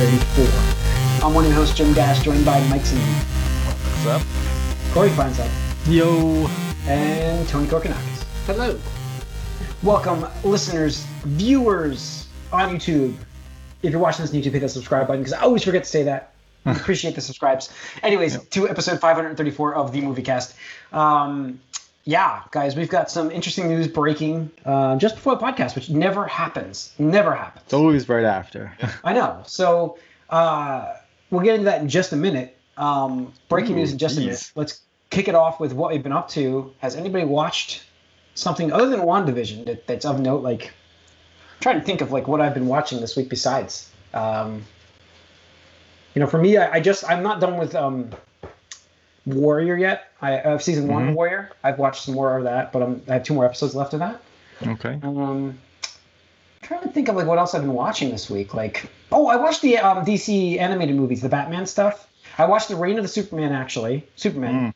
[0.00, 1.26] 534.
[1.26, 3.22] I'm one of your hosts, Jim Gash, joined by Mike Sneeden.
[4.02, 4.94] What's up?
[4.94, 5.50] Corey Feinside.
[5.92, 6.48] Yo.
[6.86, 8.24] And Tony Korkanakis.
[8.46, 8.80] Hello.
[9.82, 13.14] Welcome, listeners, viewers on YouTube.
[13.82, 15.90] If you're watching this on YouTube, hit that subscribe button because I always forget to
[15.90, 16.32] say that.
[16.64, 17.70] Appreciate the subscribes.
[18.02, 18.50] Anyways, yep.
[18.52, 20.54] to episode 534 of the Movie Cast.
[20.94, 21.60] Um,
[22.10, 26.26] yeah, guys, we've got some interesting news breaking uh, just before the podcast, which never
[26.26, 26.92] happens.
[26.98, 27.62] Never happens.
[27.66, 28.76] It's always right after.
[29.04, 29.44] I know.
[29.46, 29.96] So
[30.28, 30.92] uh,
[31.30, 32.58] we'll get into that in just a minute.
[32.76, 34.24] Um, breaking Ooh, news in just geez.
[34.24, 34.52] a minute.
[34.56, 36.74] Let's kick it off with what we've been up to.
[36.78, 37.84] Has anybody watched
[38.34, 40.42] something other than WandaVision that, that's of note?
[40.42, 43.88] Like, I'm trying to think of like what I've been watching this week besides.
[44.14, 44.64] Um,
[46.16, 48.10] you know, for me, I, I, just I'm not done with um,
[49.26, 50.09] Warrior yet.
[50.22, 50.92] I have season mm-hmm.
[50.92, 51.50] one Warrior.
[51.62, 54.00] I've watched some more of that, but I'm, I have two more episodes left of
[54.00, 54.20] that.
[54.66, 54.98] Okay.
[55.02, 55.58] Um,
[56.62, 58.54] trying to think of like what else I've been watching this week.
[58.54, 62.08] Like, oh, I watched the um, DC animated movies, the Batman stuff.
[62.38, 64.74] I watched the Reign of the Superman actually, Superman,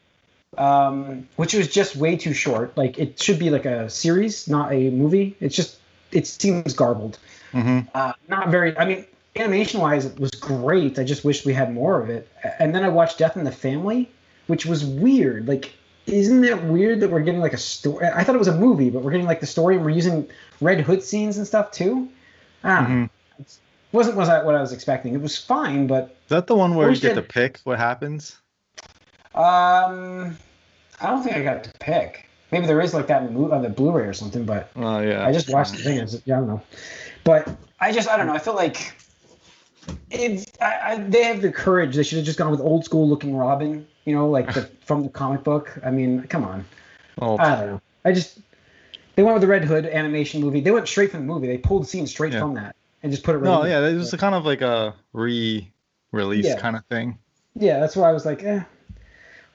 [0.57, 0.61] mm.
[0.61, 2.77] um, which was just way too short.
[2.77, 5.37] Like it should be like a series, not a movie.
[5.41, 5.79] It's just
[6.11, 7.19] it seems garbled.
[7.53, 7.89] Mm-hmm.
[7.95, 8.77] Uh, not very.
[8.77, 9.07] I mean,
[9.37, 10.99] animation wise, it was great.
[10.99, 12.29] I just wish we had more of it.
[12.59, 14.11] And then I watched Death in the Family,
[14.47, 15.49] which was weird.
[15.49, 15.73] Like,
[16.07, 18.07] isn't it weird that we're getting like a story?
[18.07, 20.29] I thought it was a movie, but we're getting like the story and we're using
[20.61, 22.09] Red Hood scenes and stuff too.
[22.63, 23.05] Ah, mm-hmm.
[23.93, 25.15] wasn't was that what I was expecting?
[25.15, 28.39] It was fine, but is that the one where you get to pick what happens?
[29.35, 30.37] Um,
[31.01, 32.29] I don't think I got to pick.
[32.53, 35.53] Maybe there is like that on the Blu-ray or something, but oh yeah, I just
[35.53, 36.01] watched the thing.
[36.01, 36.63] I, yeah, I don't know,
[37.25, 37.49] but
[37.81, 38.35] I just I don't know.
[38.35, 38.95] I feel like
[40.11, 41.97] it's I, I, they have the courage.
[41.97, 43.87] They should have just gone with old school looking Robin.
[44.05, 45.79] You know, like the, from the comic book.
[45.85, 46.65] I mean, come on.
[47.21, 47.39] Oh.
[47.39, 47.81] I don't know.
[48.05, 48.39] I just
[49.15, 50.61] they went with the Red Hood animation movie.
[50.61, 51.47] They went straight from the movie.
[51.47, 52.41] They pulled the scene straight yeah.
[52.41, 53.39] from that and just put it.
[53.39, 54.17] Right no, yeah, it was so.
[54.17, 56.59] kind of like a re-release yeah.
[56.59, 57.19] kind of thing.
[57.55, 58.67] Yeah, that's why I was like, eh, a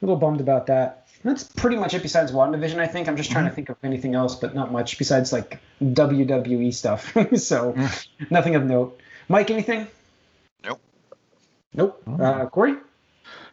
[0.00, 1.06] little bummed about that.
[1.22, 2.02] That's pretty much it.
[2.02, 3.50] Besides WandaVision, I think I'm just trying mm-hmm.
[3.50, 7.12] to think of anything else, but not much besides like WWE stuff.
[7.34, 8.06] so mm.
[8.30, 8.98] nothing of note.
[9.28, 9.86] Mike, anything?
[10.64, 10.80] Nope.
[11.74, 12.02] Nope.
[12.06, 12.24] Oh.
[12.24, 12.76] Uh, Corey?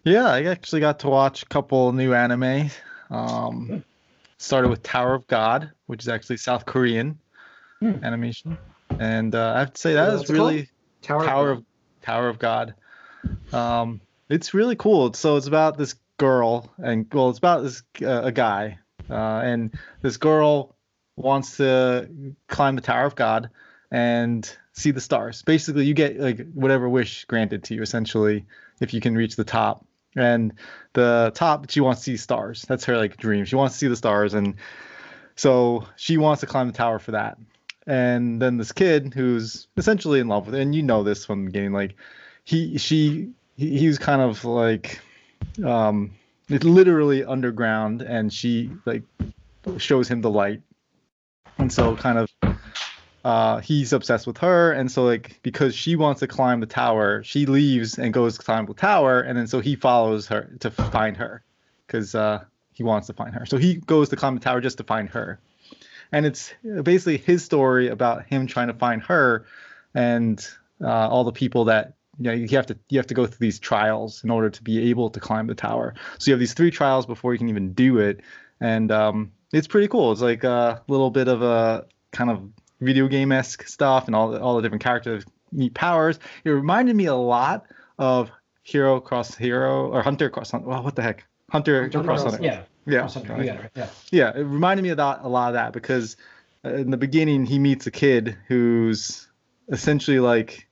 [0.08, 2.70] Yeah, I actually got to watch a couple new anime.
[3.10, 3.84] Um,
[4.38, 7.20] started with Tower of God, which is actually South Korean
[7.82, 7.96] hmm.
[8.04, 8.58] animation,
[9.00, 10.70] and uh, I have to say that is really
[11.02, 11.66] Tower, Tower of,
[12.02, 12.74] Tower of God.
[13.52, 15.12] Um, it's really cool.
[15.12, 18.80] So it's about this girl, and well, it's about this uh, a guy,
[19.10, 20.78] uh, and this girl
[21.18, 22.10] wants to
[22.48, 23.50] climb the Tower of God,
[23.92, 25.42] and see the stars.
[25.42, 28.46] Basically, you get like whatever wish granted to you essentially
[28.80, 29.86] if you can reach the top.
[30.18, 30.54] And
[30.94, 32.64] the top, she wants to see stars.
[32.68, 33.46] That's her like dream.
[33.46, 34.56] She wants to see the stars, and
[35.36, 37.38] so she wants to climb the tower for that.
[37.86, 41.46] And then this kid who's essentially in love with, her, and you know this from
[41.46, 41.96] the beginning, like
[42.44, 45.00] he, she, he, he's kind of like,
[45.64, 46.12] um,
[46.50, 49.04] it's literally underground, and she like
[49.78, 50.62] shows him the light,
[51.60, 52.57] and so kind of
[53.28, 57.22] uh, he's obsessed with her, and so like because she wants to climb the tower,
[57.24, 60.72] she leaves and goes to climb the tower, and then so he follows her to
[60.72, 61.44] find her,
[61.86, 63.46] because uh, he wants to find her.
[63.46, 65.42] So he goes to climb the tower just to find her,
[66.14, 69.46] and it's basically his story about him trying to find her,
[69.94, 70.40] and
[70.82, 73.46] uh, all the people that you know you have to you have to go through
[73.46, 75.96] these trials in order to be able to climb the tower.
[76.18, 78.22] So you have these three trials before you can even do it,
[78.62, 80.14] and um, it's pretty cool.
[80.14, 82.50] It's like a little bit of a kind of
[82.80, 86.20] video game esque stuff and all the, all the different characters need powers.
[86.44, 87.66] It reminded me a lot
[87.98, 88.32] of
[88.64, 90.68] Hero Cross Hero or Hunter Cross Hunter.
[90.68, 91.26] Well, what the heck?
[91.52, 92.44] Hunter, Hunter Cross Hunter.
[92.44, 92.64] Yeah.
[92.86, 93.08] Yeah.
[93.08, 93.88] Hunter, yeah.
[94.12, 94.32] Yeah.
[94.36, 96.18] It reminded me of that, a lot of that because
[96.66, 99.28] uh, in the beginning he meets a kid who's
[99.70, 100.68] essentially like,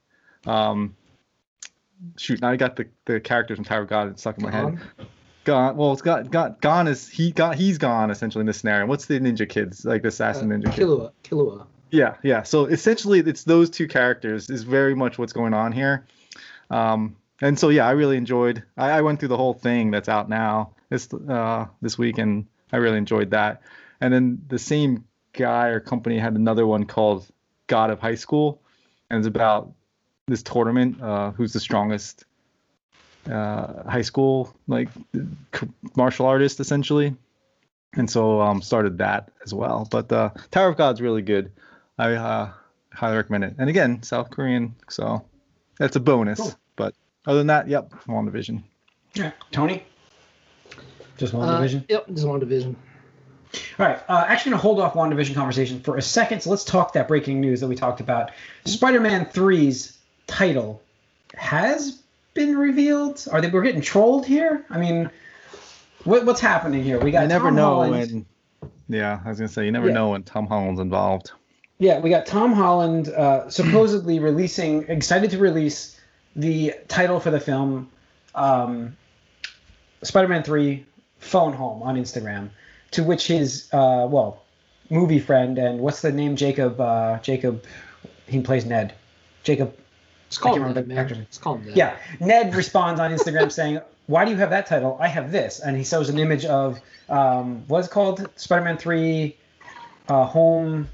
[0.46, 0.94] um,
[2.16, 4.78] shoot, now I got the, the characters from Tower of God stuck in my head.
[5.44, 5.76] Gon.
[5.76, 8.84] Well, it's got got Gon is he got he's gone essentially in this scenario.
[8.86, 10.74] What's the ninja kids like the assassin uh, ninja?
[10.74, 11.12] Killua.
[11.22, 11.30] Kid?
[11.30, 11.66] Killua.
[11.90, 12.42] Yeah, yeah.
[12.42, 16.06] So essentially, it's those two characters is very much what's going on here.
[16.70, 18.62] Um, and so yeah, I really enjoyed.
[18.76, 22.46] I, I, went through the whole thing that's out now this uh, this week, and
[22.72, 23.62] I really enjoyed that.
[24.00, 27.26] And then the same guy or company had another one called
[27.66, 28.60] God of High School,
[29.10, 29.72] and it's about
[30.26, 31.00] this tournament.
[31.00, 32.24] Uh, who's the strongest
[33.30, 34.88] uh, high school like
[35.94, 37.14] martial artist essentially?
[37.94, 39.88] And so um, started that as well.
[39.90, 41.50] But uh, Tower of God's really good.
[41.98, 42.50] I uh,
[42.92, 43.54] highly recommend it.
[43.58, 45.24] And again, South Korean, so
[45.78, 46.38] that's a bonus.
[46.40, 46.54] Cool.
[46.76, 46.94] But
[47.26, 48.62] other than that, yep, WandaVision.
[49.14, 49.82] Yeah, Tony.
[51.16, 51.82] Just WandaVision.
[51.82, 52.74] Uh, yep, just WandaVision.
[53.78, 56.42] All right, uh, actually, gonna hold off WandaVision conversation for a second.
[56.42, 58.30] So let's talk that breaking news that we talked about.
[58.66, 59.96] Spider-Man 3's
[60.26, 60.82] title
[61.36, 62.02] has
[62.34, 63.26] been revealed?
[63.32, 64.66] Are they we're getting trolled here?
[64.68, 65.10] I mean,
[66.04, 67.00] what, what's happening here?
[67.00, 68.12] We got I never Tom know Holland.
[68.12, 68.70] when.
[68.88, 69.94] Yeah, I was gonna say you never Yeah.
[69.94, 71.32] know when Tom Holland's involved.
[71.78, 76.00] Yeah, we got Tom Holland uh, supposedly releasing, excited to release
[76.34, 77.90] the title for the film,
[78.34, 78.96] um,
[80.02, 80.86] Spider-Man Three:
[81.18, 82.50] Phone Home on Instagram.
[82.92, 84.42] To which his uh, well,
[84.90, 86.36] movie friend and what's the name?
[86.36, 86.80] Jacob.
[86.80, 87.64] Uh, Jacob.
[88.26, 88.94] He plays Ned.
[89.42, 89.76] Jacob.
[90.28, 91.26] It's called I can't that, remember the man.
[91.28, 91.76] It's called that.
[91.76, 94.96] Yeah, Ned responds on Instagram saying, "Why do you have that title?
[95.00, 99.36] I have this." And he shows an image of um, what's called Spider-Man Three,
[100.08, 100.88] uh, Home.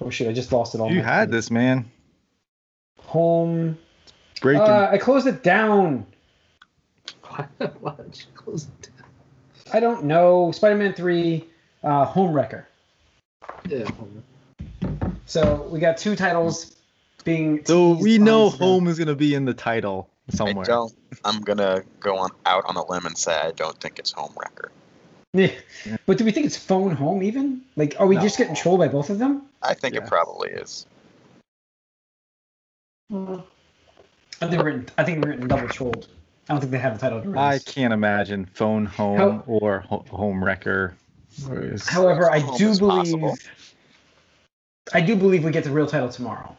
[0.00, 0.90] Oh shoot, I just lost it all.
[0.90, 1.90] You had this man
[3.00, 3.78] Home.
[4.40, 4.62] breaking.
[4.62, 6.06] Uh, I closed it down.
[7.80, 9.72] Why did you close it down?
[9.72, 10.52] I don't know.
[10.52, 11.44] Spider-Man Three,
[11.82, 12.66] uh, Home Wrecker.
[13.68, 13.88] Yeah.
[15.26, 16.76] So we got two titles
[17.24, 17.64] being.
[17.64, 18.58] so we know Instagram.
[18.58, 20.64] home is gonna be in the title I somewhere.
[20.64, 20.92] don't.
[21.24, 24.32] I'm gonna go on out on a limb and say I don't think it's Home
[24.38, 24.70] Wrecker.
[25.34, 25.50] Yeah.
[26.06, 27.62] But do we think it's Phone Home even?
[27.76, 28.22] Like, are we No.
[28.22, 29.42] just getting trolled by both of them?
[29.62, 30.02] I think Yeah.
[30.02, 30.86] it probably is.
[33.10, 33.36] Hmm.
[34.40, 36.08] I think we're getting, I think we're in double trolled.
[36.48, 37.38] I don't think they have a title to.
[37.38, 40.94] I can't imagine phone home How- or ho- home wrecker.
[41.50, 43.36] Is- However, I do believe possible.
[44.94, 46.56] I do believe we get the real title tomorrow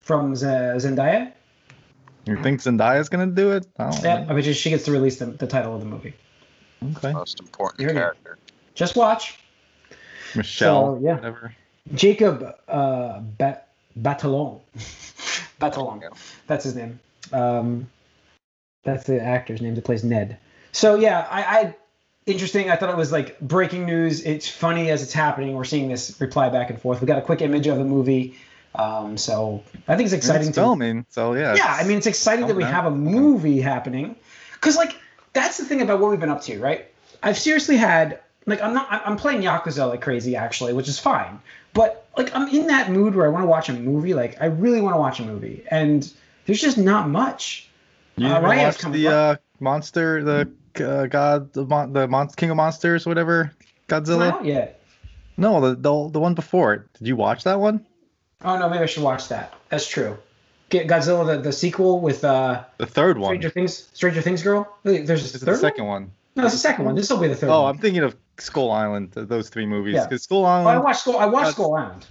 [0.00, 1.32] from Z- Zendaya.
[2.24, 3.66] you think Zendaya's gonna do it?
[3.78, 4.30] I don't Yeah, know.
[4.30, 6.14] I bet you she gets to release the, the title of the movie.
[6.82, 7.12] Okay.
[7.12, 8.00] Most important Here we go.
[8.00, 8.38] character.
[8.74, 9.38] Just watch.
[10.34, 10.96] Michelle.
[10.96, 11.14] So, yeah.
[11.16, 11.54] Whatever.
[11.94, 13.62] Jacob uh, ba-
[14.00, 14.60] Batalon.
[15.60, 16.02] Batalon.
[16.02, 16.08] Yeah.
[16.46, 17.00] That's his name.
[17.32, 17.88] Um,
[18.84, 20.38] that's the actor's name that plays Ned.
[20.72, 21.76] So yeah, I, I
[22.26, 22.70] interesting.
[22.70, 24.24] I thought it was like breaking news.
[24.24, 25.54] It's funny as it's happening.
[25.54, 27.00] We're seeing this reply back and forth.
[27.00, 28.36] We got a quick image of the movie.
[28.74, 31.54] Um, so I think it's exciting It's to filming, so yeah.
[31.54, 34.14] yeah, I mean, it's exciting that we coming have a movie happening,
[34.52, 34.94] because like
[35.32, 36.86] that's the thing about what we've been up to, right?
[37.22, 41.40] I've seriously had like I'm not I'm playing Yakuza like crazy actually, which is fine,
[41.74, 44.14] but like I'm in that mood where I want to watch a movie.
[44.14, 46.10] Like I really want to watch a movie, and
[46.46, 47.68] there's just not much.
[48.16, 50.50] You uh, Ryan's the uh, monster, the
[50.84, 53.52] uh, god, the, mon- the mon- king of monsters, whatever,
[53.88, 54.44] Godzilla?
[54.44, 54.80] yet.
[55.36, 56.92] No, the, the the one before it.
[56.94, 57.86] Did you watch that one?
[58.42, 59.54] Oh no, maybe I should watch that.
[59.68, 60.18] That's true.
[60.70, 63.30] Get Godzilla the, the sequel with uh The third one.
[63.30, 64.76] Stranger Things Stranger Things girl.
[64.82, 66.02] There's a This is third the second one.
[66.02, 66.12] one?
[66.36, 66.94] No, it's the second one.
[66.94, 67.74] This will be the third Oh, one.
[67.74, 69.12] I'm thinking of Skull Island.
[69.12, 69.94] Those three movies.
[69.94, 70.04] Yeah.
[70.04, 72.06] Because Skull Oh, I Island, watched Skull I watched God's- Skull Island.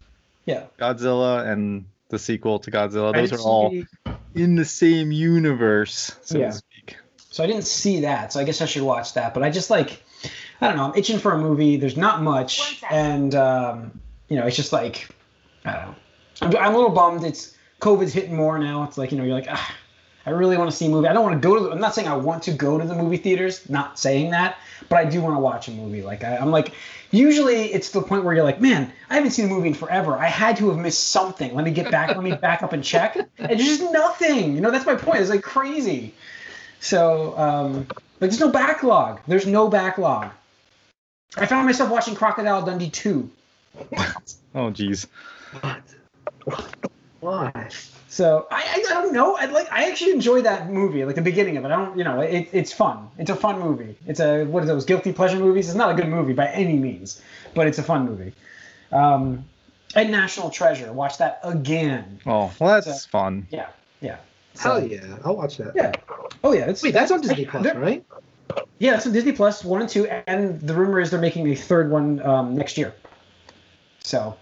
[0.45, 0.63] Yeah.
[0.79, 3.13] Godzilla, and the sequel to Godzilla.
[3.13, 3.85] Those are all see-
[4.33, 6.47] in the same universe, so Yeah.
[6.47, 6.97] to speak.
[7.31, 9.33] So I didn't see that, so I guess I should watch that.
[9.33, 10.01] But I just like,
[10.61, 11.77] I don't know, I'm itching for a movie.
[11.77, 13.99] There's not much, and um,
[14.29, 15.09] you know, it's just like,
[15.65, 15.95] I don't know.
[16.59, 17.23] I'm, I'm a little bummed.
[17.23, 18.83] It's COVID's hitting more now.
[18.83, 19.75] It's like you know, you're like, ah,
[20.25, 21.07] I really want to see a movie.
[21.07, 21.63] I don't want to go to.
[21.63, 23.69] The, I'm not saying I want to go to the movie theaters.
[23.69, 24.57] Not saying that,
[24.89, 26.01] but I do want to watch a movie.
[26.01, 26.73] Like I, I'm like,
[27.11, 30.17] usually it's the point where you're like, man, I haven't seen a movie in forever.
[30.17, 31.55] I had to have missed something.
[31.55, 32.09] Let me get back.
[32.09, 33.15] let me back up and check.
[33.15, 34.55] And there's just nothing.
[34.55, 35.21] You know, that's my point.
[35.21, 36.13] It's like crazy.
[36.79, 37.87] So, um,
[38.19, 39.21] like, there's no backlog.
[39.27, 40.31] There's no backlog.
[41.35, 43.29] I found myself watching Crocodile Dundee 2.
[44.55, 45.05] Oh, geez.
[45.61, 45.83] What?
[47.19, 47.69] Why?
[48.09, 49.35] So I, I, I don't know.
[49.35, 51.71] I like I actually enjoy that movie, like the beginning of it.
[51.71, 53.09] I don't, you know, it, it's fun.
[53.17, 53.95] It's a fun movie.
[54.05, 55.67] It's a what are those guilty pleasure movies?
[55.67, 57.21] It's not a good movie by any means,
[57.53, 58.33] but it's a fun movie.
[58.91, 59.45] Um,
[59.95, 60.91] and National Treasure.
[60.93, 62.19] Watch that again.
[62.25, 63.47] Oh, well, that's So- fun.
[63.49, 63.67] Yeah,
[64.01, 64.17] yeah.
[64.53, 65.17] So- Hell yeah!
[65.25, 65.73] I'll watch that.
[65.75, 65.91] Yeah.
[66.43, 66.69] Oh yeah.
[66.69, 68.05] It's, Wait, that's on Disney Plus, right?
[68.79, 71.55] Yeah, it's on Disney Plus one and two, and the rumor is they're making a
[71.55, 72.93] third one um, next year.
[73.99, 74.35] So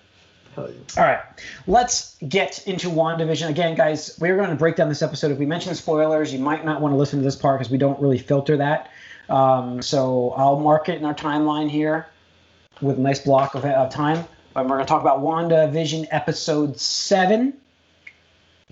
[0.97, 1.19] All right,
[1.67, 3.49] let's get into WandaVision.
[3.49, 5.31] Again, guys, we're going to break down this episode.
[5.31, 7.77] If we mention spoilers, you might not want to listen to this part because we
[7.77, 8.89] don't really filter that.
[9.29, 12.07] Um, so I'll mark it in our timeline here
[12.81, 14.25] with a nice block of, of time.
[14.55, 17.53] And we're going to talk about WandaVision episode seven.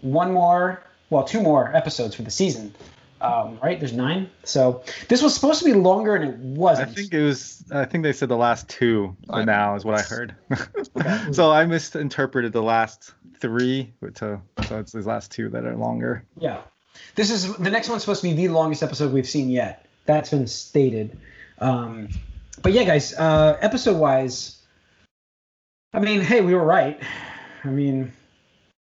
[0.01, 2.73] One more, well, two more episodes for the season.
[3.23, 3.79] Um, right?
[3.79, 4.29] There's nine.
[4.43, 6.89] So this was supposed to be longer and it wasn't.
[6.89, 7.63] I think it was.
[7.71, 9.15] I think they said the last two.
[9.29, 10.35] Now is what I heard.
[11.33, 13.93] so I misinterpreted the last three.
[14.15, 16.25] To, so it's these last two that are longer.
[16.37, 16.61] Yeah.
[17.15, 19.85] This is the next one's supposed to be the longest episode we've seen yet.
[20.05, 21.17] That's been stated.
[21.59, 22.09] Um,
[22.61, 24.57] but yeah, guys, uh, episode wise,
[25.93, 26.99] I mean, hey, we were right.
[27.63, 28.11] I mean,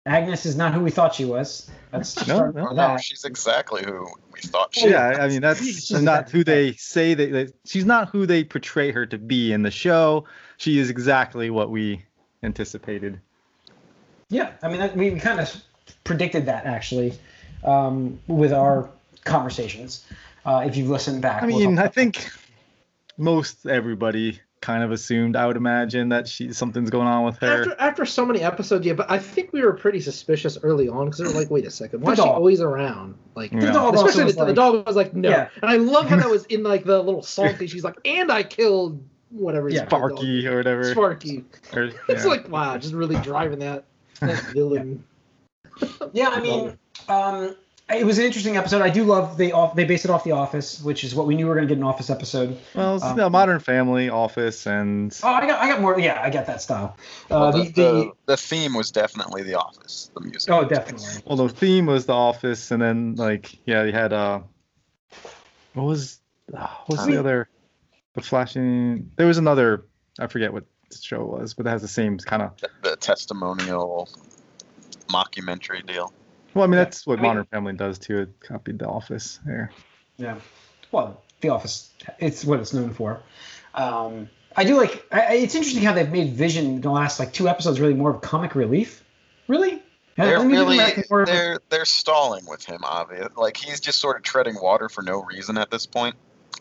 [0.07, 1.69] Agnes is not who we thought she was.
[1.91, 2.69] That's just No, no.
[2.69, 3.01] No, that.
[3.03, 5.17] she's exactly who we thought she Oh, Yeah, was.
[5.19, 8.91] I mean that's She's not who they say that, that she's not who they portray
[8.91, 10.25] her to be in the show.
[10.57, 12.03] She is exactly what we
[12.43, 13.19] anticipated.
[14.29, 15.55] Yeah, I mean, that, we kind of
[16.03, 17.13] predicted that actually.
[17.63, 18.89] um, with our
[19.23, 20.05] conversations.
[20.45, 22.29] Uh, if you've listened back, I we'll mean, I think
[23.17, 25.35] most everybody kind of assumed.
[25.35, 27.61] I would imagine that she something's going on with her.
[27.61, 31.05] After after so many episodes, yeah, but I think we were pretty suspicious early on
[31.05, 33.15] because they were like, wait a second, why The is she always around?
[33.35, 33.59] Like, Yeah.
[33.61, 35.29] The dog especially was the, the dog was like, no.
[35.29, 35.49] Yeah.
[35.61, 37.67] And I love how that was in like the little song thing.
[37.67, 39.67] She's like, and I killed whatever.
[39.67, 39.85] his Yeah.
[39.85, 40.11] dog.
[40.11, 40.91] Sparky or whatever.
[40.91, 41.43] Sparky.
[41.73, 43.85] Or- It's like wow, just really driving that,
[44.21, 45.03] that villain.
[46.13, 47.55] Yeah, I mean, um,
[47.89, 48.81] it was an interesting episode.
[48.81, 51.35] I do love they off they based it off The Office, which is what we
[51.35, 52.57] knew we were going to get an Office episode.
[52.75, 55.99] well, it's um, a Modern Family, Office, and Oh, I got I got more.
[55.99, 56.97] Yeah, I got that style.
[57.31, 60.11] Uh, Well, the, the, the, the, the theme was definitely The Office.
[60.13, 60.51] The music.
[60.51, 61.07] oh, definitely.
[61.25, 64.41] well, the theme was The Office, and then like yeah, you had uh,
[65.73, 66.19] what was
[66.55, 67.17] ah, what's the Wait.
[67.19, 67.49] other?
[68.15, 69.11] The flashing.
[69.15, 69.85] There was another.
[70.19, 72.57] I forget what the show was, but it has the same kind of.
[72.59, 74.09] The, the testimonial
[75.07, 76.11] mockumentary deal.
[76.57, 76.83] Well, I mean Yeah.
[76.85, 78.17] that's what I mean- Modern Family does too.
[78.21, 79.71] It copied The Office there.
[80.17, 80.35] Yeah.
[80.91, 83.21] Well, The Office, it's what it's known for.
[83.75, 85.05] Um, I do like.
[85.11, 87.93] I, I- it's interesting how they've made Vision in the last like two episodes really
[87.93, 89.03] more of comic relief.
[89.47, 89.83] Really?
[90.15, 92.79] They're really they're more of a- they're they're stalling with him.
[92.83, 96.15] Obvious, like he's just sort of treading water for no reason at this point.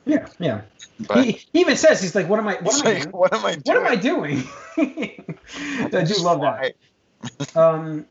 [0.05, 0.61] yeah, yeah.
[1.09, 2.57] But He, he even says he's like, "What am I?
[2.57, 3.13] What it's am I like, doing?
[3.17, 3.65] what am I doing?
[3.65, 4.45] What am I doing?"
[5.87, 6.75] I do Just love that.
[7.57, 8.05] Um,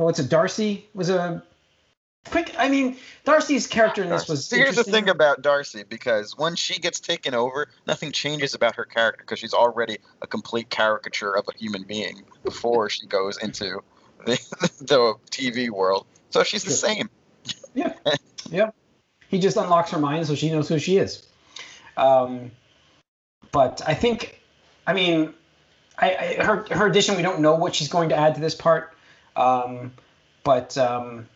[0.00, 1.42] oh, it's a Darcy was a
[2.26, 2.54] quick.
[2.58, 4.46] I mean, Darcy's character in this was.
[4.46, 8.76] So here's the thing about Darcy, because when she gets taken over, nothing changes about
[8.76, 13.36] her character because she's already a complete caricature of a human being before she goes
[13.38, 13.82] into
[14.24, 14.32] the,
[14.80, 16.06] the TV world.
[16.30, 17.10] So she's the same.
[17.74, 17.94] Yeah.
[18.50, 18.70] yeah.
[19.28, 21.26] He just unlocks her mind so she knows who she is.
[21.96, 22.50] Um,
[23.52, 24.40] but I think,
[24.86, 25.34] I mean,
[25.98, 27.16] I, I her her addition.
[27.16, 28.89] We don't know what she's going to add to this part.
[29.36, 29.92] Um,
[30.44, 31.28] but um,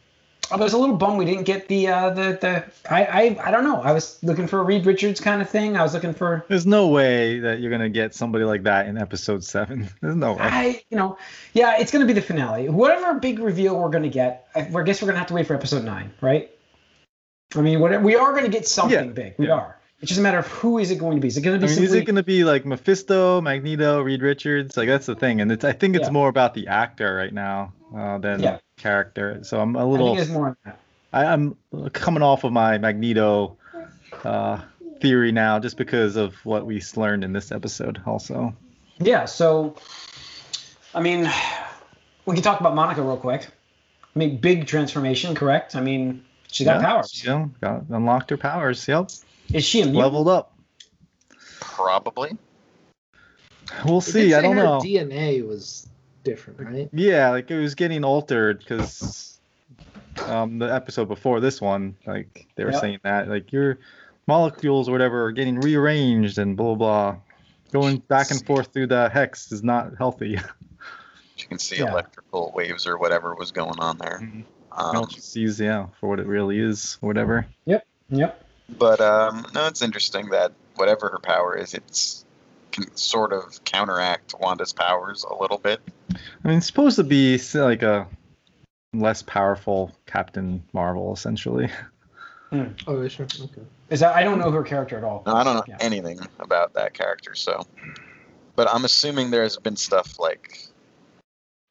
[0.51, 2.65] I was a little bummed we didn't get the uh, the the.
[2.93, 3.81] I, I I don't know.
[3.81, 5.77] I was looking for a Reed Richards kind of thing.
[5.77, 6.45] I was looking for.
[6.49, 9.89] There's no way that you're gonna get somebody like that in episode seven.
[10.03, 10.41] There's no way.
[10.41, 11.17] I, you know,
[11.55, 12.69] yeah, it's going to be the finale.
[12.69, 15.35] Whatever big reveal we're going to get, I, I guess we're going to have to
[15.35, 16.51] wait for episode nine, right?
[17.55, 19.35] I mean, what, we are going to get something Yeah, big.
[19.39, 19.55] We yeah.
[19.55, 19.79] are.
[20.01, 21.29] It's just a matter of who is it going to be.
[21.29, 24.03] Is it going to I be mean, is it going to be like Mephisto, Magneto,
[24.03, 24.77] Reed Richards?
[24.77, 26.11] Like that's the thing, and it's I think it's Yeah.
[26.13, 28.59] more about the actor right now uh, than Yeah.
[28.77, 29.41] character.
[29.45, 30.57] So I'm a little, think more.
[31.13, 31.57] I, I'm
[31.93, 33.57] coming off of my Magneto
[34.25, 34.61] uh,
[35.01, 38.01] theory now, just because of what we learned in this episode.
[38.07, 38.55] Also,
[38.99, 39.25] Yeah.
[39.27, 39.77] So,
[40.95, 41.31] I mean,
[42.27, 43.47] we can talk about Monica real quick.
[44.15, 45.75] I mean, big transformation, correct?
[45.77, 47.23] I mean, she got Yeah, powers.
[47.25, 48.87] You know, got unlocked her powers.
[48.87, 49.11] Yep,
[49.53, 50.03] Is she a mutant?
[50.05, 50.57] leveled up.
[51.61, 52.37] Probably.
[53.85, 54.35] We'll see.
[54.35, 54.81] I don't her know.
[54.81, 55.89] DNA was
[56.25, 56.89] different, right?
[56.93, 59.39] Yeah, like it was getting altered because
[60.27, 62.81] um, the episode before this one, like they were Yep.
[62.81, 63.79] saying that like your
[64.27, 67.13] molecules or whatever are getting rearranged and blah blah.
[67.13, 67.21] blah.
[67.73, 70.39] Going back and forth through the hex is not healthy.
[71.37, 71.91] You can see Yeah.
[71.91, 74.21] electrical waves or whatever was going on there.
[74.23, 74.45] Mhm.
[74.71, 77.45] Um, Um, sees yeah for what it really is, whatever.
[77.67, 77.85] Yep.
[78.11, 78.45] Yep.
[78.79, 82.24] But um, no, it's interesting that whatever her power is, it's
[82.75, 85.81] can sort of counteract Wanda's powers a little bit.
[86.11, 88.09] I mean, it's supposed to be like a
[88.93, 91.71] less powerful Captain Marvel, essentially.
[92.51, 92.65] Hmm.
[92.87, 93.27] Oh, sure.
[93.27, 93.63] Okay.
[93.91, 94.15] Is that?
[94.15, 95.23] I don't know her character at all.
[95.27, 95.77] No, I don't know Yeah.
[95.81, 97.67] anything about that character, so.
[98.57, 100.69] But I'm assuming there's been stuff like.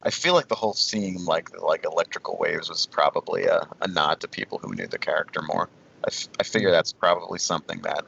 [0.02, 4.20] I feel like the whole scene, like like electrical waves, was probably a, a nod
[4.20, 5.68] to people who knew the character more.
[6.04, 6.74] I, f- I figure hmm.
[6.74, 8.04] that's probably something that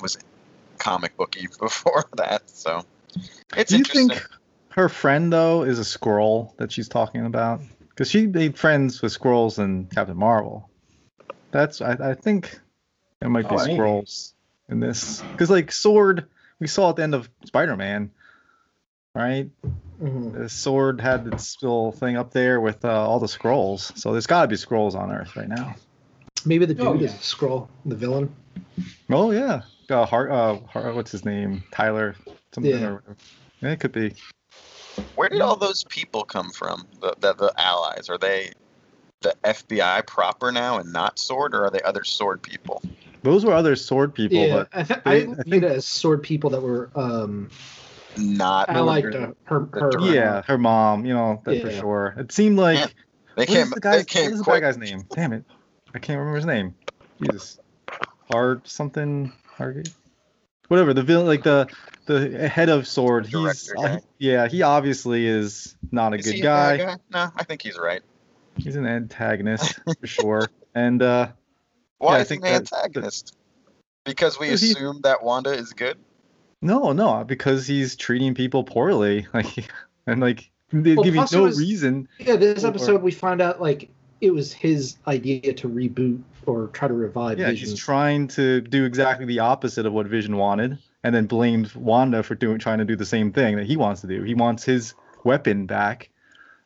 [0.00, 0.16] was
[0.78, 2.48] comic booky before that.
[2.50, 2.84] So
[3.56, 4.26] it's Do you think
[4.70, 7.60] her friend though is a Skrull that she's talking about?
[7.88, 10.68] Because she made friends with Skrulls in Captain Marvel.
[11.52, 12.58] That's I, I think
[13.22, 13.78] it might be Oh, maybe.
[13.78, 14.32] Skrulls
[14.68, 15.22] in this.
[15.22, 16.26] Because like Sword,
[16.58, 18.10] we saw at the end of Spider-Man,
[19.14, 19.48] right?
[20.02, 20.32] Mhm.
[20.36, 23.96] The Sword had its little thing up there with uh, all the Skrulls.
[23.96, 25.76] So there's got to be Skrulls on Earth right now.
[26.44, 28.34] Maybe the dude Oh, is a Skrull, the villain.
[29.08, 31.62] Oh yeah, uh, Har- uh, Har- what's his name?
[31.70, 32.14] Tyler
[32.52, 32.86] something Yeah.
[32.88, 33.16] or whatever.
[33.62, 34.14] Yeah, it could be.
[35.16, 36.86] Where did all those people come from?
[37.00, 38.52] The, the the allies are they
[39.22, 42.82] the FBI proper now and not Sword, or are they other Sword people?
[43.22, 45.72] Those were other sword people, yeah, but I, th- they- I I viewed think- it
[45.72, 47.50] as sword people that were um,
[48.16, 49.60] Not allied the- to her.
[49.72, 52.14] the her direct- yeah, her mom, you know, that for sure.
[52.18, 52.88] It seemed like Yeah,
[53.36, 53.62] They what came.
[53.62, 55.04] is the guy's, what came is the guy's name?
[55.14, 55.44] Damn it,
[55.94, 56.74] I can't remember his name.
[57.22, 57.58] Jesus,
[58.30, 59.92] Hard something Hargate.
[60.68, 61.68] Whatever the villain, like the
[62.06, 63.26] the head of sword.
[63.26, 66.76] He's uh, yeah, he obviously is not a Is good he guy.
[66.78, 66.96] bad guy?
[67.12, 68.02] No, I think he's right.
[68.56, 70.48] he's an antagonist for sure.
[70.74, 71.28] And uh,
[71.98, 73.36] Why Yeah, is he think an that- antagonist?
[74.04, 75.96] Because we Because he- assume that Wanda is good.
[76.62, 79.70] no, no, because he's treating people poorly, like,
[80.06, 82.08] and like they Well, give you no was- reason.
[82.18, 86.68] Yeah, this Or- episode we find out like it was his idea to reboot or
[86.68, 87.70] try to revive Yeah, Vision.
[87.70, 92.22] he's trying to do exactly the opposite of what Vision wanted, and then blamed Wanda
[92.22, 94.22] for doing trying to do the same thing that he wants to do.
[94.22, 96.10] He wants his weapon back,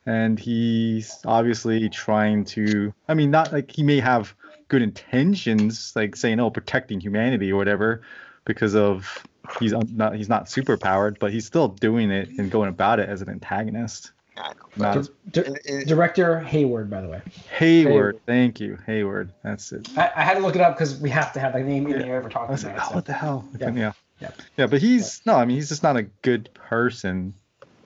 [0.05, 2.93] and he's obviously trying to.
[3.07, 4.35] I mean, not like he may have
[4.67, 8.01] good intentions, like saying, "Oh, protecting humanity" or whatever,
[8.45, 9.23] because of
[9.59, 13.09] he's not he's not super powered, but he's still doing it and going about it
[13.09, 14.11] as an antagonist.
[14.39, 17.21] I know, Not but as- Di- it- it- director Hayward, by the way.
[17.57, 19.31] Hayward, thank you, Hayward.
[19.43, 19.87] That's it.
[19.97, 22.03] I, I had to look it up because we have to have the name in
[22.03, 22.95] here if we're I talking was like, oh, it.
[22.95, 23.45] what the hell?
[23.59, 23.71] Yeah.
[23.71, 23.91] Yeah.
[24.19, 24.31] Yeah.
[24.57, 24.67] yeah.
[24.67, 27.33] but he's no, I mean, he's just not a good person.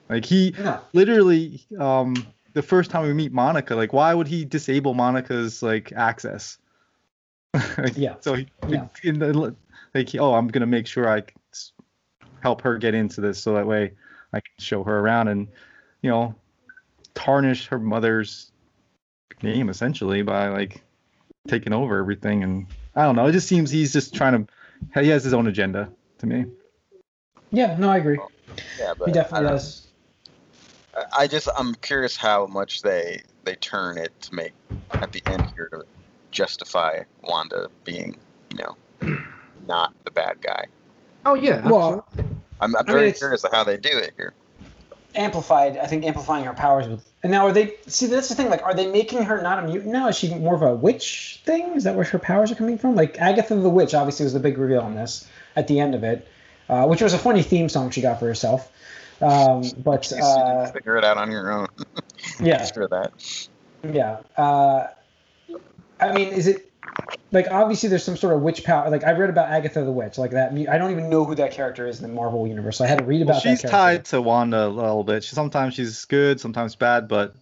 [0.08, 0.62] Like he so.
[0.62, 0.80] No.
[0.92, 2.14] literally, um,
[2.52, 6.58] the first time we meet Monica, like, why would he disable Monica's like access?
[7.78, 8.14] Like, Yeah.
[8.20, 8.86] So he, Yeah.
[9.02, 9.32] in the
[9.94, 11.22] like, he- oh, I'm gonna make sure I
[12.42, 13.92] help her get into this, so that way
[14.32, 15.48] I can show her around and,
[16.02, 16.34] you know,
[17.14, 18.50] tarnish her mother's
[19.42, 20.82] name essentially by like
[21.48, 22.66] taking over everything and
[22.96, 23.26] I don't know.
[23.26, 25.00] It just seems he's just trying to.
[25.00, 26.46] He has his own agenda to me.
[27.50, 28.18] Yeah, no, I agree.
[28.78, 29.86] yeah, but He I definitely don't- does.
[30.96, 34.52] I- I just I'm curious how much they they turn it to make
[34.92, 35.84] at the end here to
[36.30, 38.16] justify Wanda being
[38.50, 39.16] you know
[39.66, 40.66] not the bad guy.
[41.26, 41.68] Oh yeah.
[41.68, 42.26] Well, I'm,
[42.60, 44.34] I'm I mean, very curious of how they do it here.
[45.14, 45.76] Amplified.
[45.76, 47.08] I think amplifying her powers with.
[47.22, 47.74] And now are they?
[47.86, 48.50] See, that's the thing.
[48.50, 50.08] Like, are they making her not a mutant now?
[50.08, 51.74] Is she more of a witch thing?
[51.74, 52.94] Is that where her powers are coming from?
[52.94, 56.04] Like Agatha the witch, obviously, was the big reveal on this at the end of
[56.04, 56.26] it,
[56.68, 58.70] uh, which was a funny theme song she got for herself.
[59.20, 61.68] Um, but uh, figure it out on your own
[62.40, 63.48] yeah, after that.
[63.82, 64.18] yeah.
[64.36, 64.88] Uh,
[66.00, 66.70] I mean, is it
[67.32, 68.88] like obviously there's some sort of witch power?
[68.90, 70.52] Like I read about Agatha the witch, like that.
[70.52, 72.78] I don't even know who that character is in the Marvel universe.
[72.78, 75.24] So I had to read about Well, she's tied to Wanda a little bit.
[75.24, 77.34] She, sometimes she's good, sometimes bad, but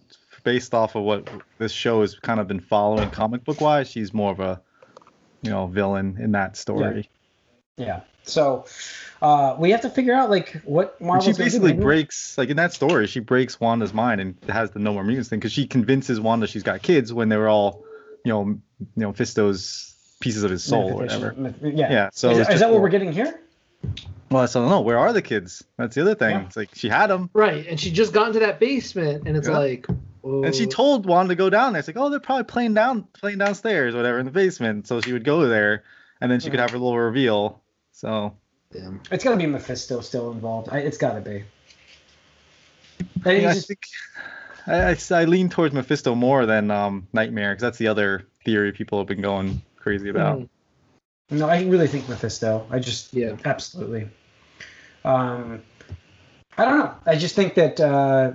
[0.43, 4.13] based off of what this show has kind of been following comic book wise, she's
[4.13, 4.61] more of a
[5.41, 7.09] you know villain in that story.
[7.77, 7.85] Yeah.
[7.85, 8.01] yeah.
[8.25, 8.65] So
[9.21, 12.57] uh, we have to figure out like what And Marvel's she basically breaks like in
[12.57, 15.67] that story, she breaks Wanda's mind and has the no more mutants thing because she
[15.67, 17.83] convinces Wanda she's got kids when they were all
[18.23, 21.35] you know you know Fisto's pieces of his soul or whatever.
[21.61, 21.91] Yeah.
[21.91, 22.09] Yeah.
[22.13, 23.39] So is, is that what more- we're getting here?
[24.31, 24.81] Well, so I don't know.
[24.81, 25.63] Where are the kids?
[25.77, 26.31] That's the other thing.
[26.31, 26.45] Yeah.
[26.45, 29.47] It's like she had them, Right, and she just got into that basement, and it's
[29.47, 29.57] Yeah.
[29.57, 29.85] like,
[30.23, 30.43] oh.
[30.43, 30.69] and she oh.
[30.69, 31.79] told Juan to go down there.
[31.79, 34.87] It's like, oh, they're probably playing down, playing downstairs, whatever, in the basement.
[34.87, 35.83] So she would go there,
[36.19, 37.61] and then she could have her little reveal.
[37.91, 38.35] So
[38.71, 39.01] Damn.
[39.11, 40.69] It's got to be Mephisto still involved.
[40.71, 41.43] I, it's got to be.
[43.25, 43.85] And yeah, I he's just- think
[44.67, 48.71] I, I, I lean towards Mephisto more than um, Nightmare because that's the other theory
[48.71, 50.39] people have been going crazy about.
[50.39, 50.49] Mhm.
[51.31, 52.65] no, I really think Mephisto.
[52.69, 53.35] I just Yeah.
[53.45, 54.09] absolutely.
[55.05, 55.61] Um,
[56.57, 56.93] I don't know.
[57.05, 58.33] I just think that uh,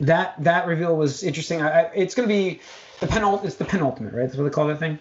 [0.00, 1.62] that that reveal was interesting.
[1.62, 2.60] I, I, it's going to be
[3.00, 3.44] the penult.
[3.44, 4.22] It's the penultimate, right?
[4.22, 4.98] That's what they call that thing.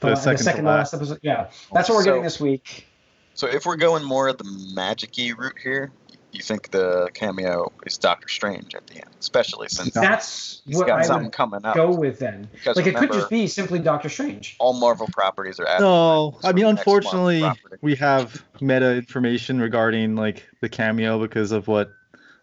[0.00, 0.92] The la- second to second last.
[0.92, 1.18] last episode.
[1.22, 2.86] Yeah, that's what we're getting this week.
[3.34, 5.90] So if we're going more of the magic-y route here,
[6.34, 10.86] you think the cameo is Doctor Strange at the end, especially since That's he's what
[10.86, 11.74] got I something would coming up.
[11.74, 12.48] go with then.
[12.52, 14.56] Because Like it could just be simply Doctor Strange.
[14.58, 15.66] All Marvel properties are.
[15.66, 20.68] At No, I mean, the next Marvel unfortunately, we have meta information regarding like the
[20.68, 21.90] cameo because of what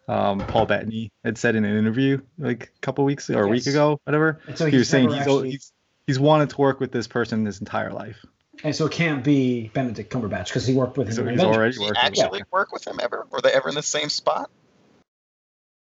[0.07, 3.67] um, Paul Bettany had said in an interview like a couple weeks or a week
[3.67, 4.39] ago, whatever.
[4.55, 5.73] So he was saying he's, actually, he's
[6.07, 8.25] he's wanted to work with this person his entire life.
[8.63, 11.13] And so it can't be Benedict Cumberbatch because he worked with him.
[11.13, 11.57] So in he's Avengers.
[11.57, 13.25] already Did he with actually work with him ever?
[13.31, 14.49] Were they ever in the same spot?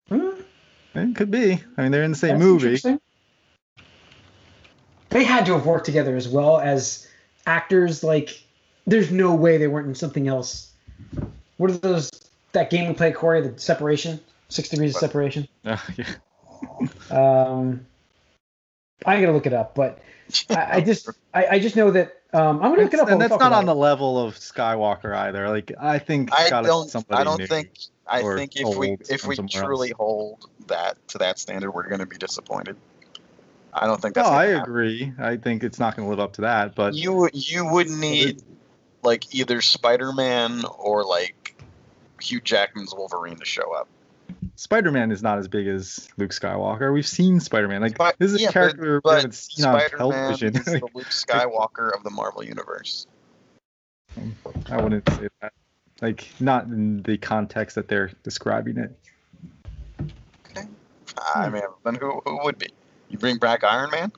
[0.09, 0.41] Hmm.
[0.95, 1.61] It could be.
[1.77, 2.99] I mean, they're in the same that's movie.
[5.09, 7.07] They had to have worked together as well as
[7.45, 8.03] actors.
[8.03, 8.43] Like,
[8.85, 10.71] there's no way they weren't in something else.
[11.57, 12.09] What are those?
[12.53, 15.47] That game we play, Corey, the separation, six degrees of separation.
[15.65, 16.15] Uh, yeah.
[17.09, 17.85] Um,
[19.05, 19.99] I gotta look it up, but
[20.49, 23.09] I, I just, I, I just know that um, I'm gonna look it up.
[23.09, 23.65] and that's not on it.
[23.67, 25.49] the level of Skywalker either.
[25.49, 26.93] Like I think I don't.
[27.09, 27.77] I don't think.
[28.07, 29.97] I think if we if we truly else.
[29.97, 32.75] hold that to that standard, we're going to be disappointed.
[33.73, 34.33] I don't think No, that's.
[34.35, 34.61] I happen.
[34.63, 35.13] agree.
[35.17, 36.75] I think it's not going to live up to that.
[36.75, 38.43] But You would- you would need
[39.03, 41.55] like either Spider-Man or like
[42.21, 43.87] Hugh Jackman's Wolverine to show up.
[44.63, 46.93] Spider-Man is not as big as Luke Skywalker.
[46.93, 47.81] We've seen Spider-Man.
[47.81, 50.55] Like But- this is yeah, a character but we haven't seen on Spider-Man television.
[50.55, 53.05] is the Luke Skywalker of the Marvel universe.
[54.71, 55.51] I wouldn't say that.
[56.01, 58.97] Like not in the context that they're describing it.
[61.35, 61.53] I Hmm.
[61.53, 62.69] mean, then who who would be?
[63.09, 64.11] You bring back Iron Man?